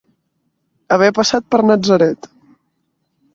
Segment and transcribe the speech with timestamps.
[0.95, 2.29] Haver passat per Natzaret.